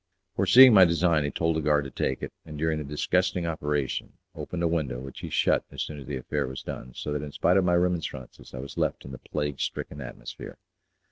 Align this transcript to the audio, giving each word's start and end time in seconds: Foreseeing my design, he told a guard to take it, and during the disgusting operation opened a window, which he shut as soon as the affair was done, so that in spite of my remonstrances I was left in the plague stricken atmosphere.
Foreseeing 0.35 0.73
my 0.73 0.83
design, 0.83 1.23
he 1.23 1.29
told 1.29 1.57
a 1.57 1.61
guard 1.61 1.83
to 1.85 1.91
take 1.91 2.23
it, 2.23 2.33
and 2.43 2.57
during 2.57 2.79
the 2.79 2.83
disgusting 2.83 3.45
operation 3.45 4.13
opened 4.33 4.63
a 4.63 4.67
window, 4.67 4.99
which 4.99 5.19
he 5.19 5.29
shut 5.29 5.63
as 5.69 5.83
soon 5.83 5.99
as 5.99 6.07
the 6.07 6.17
affair 6.17 6.47
was 6.47 6.63
done, 6.63 6.91
so 6.95 7.13
that 7.13 7.21
in 7.21 7.31
spite 7.31 7.55
of 7.57 7.63
my 7.65 7.75
remonstrances 7.75 8.55
I 8.55 8.57
was 8.57 8.79
left 8.79 9.05
in 9.05 9.11
the 9.11 9.19
plague 9.19 9.59
stricken 9.59 10.01
atmosphere. 10.01 10.57